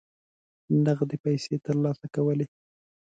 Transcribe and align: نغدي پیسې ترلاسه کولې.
نغدي 0.85 1.17
پیسې 1.23 1.55
ترلاسه 1.65 2.05
کولې. 2.15 2.45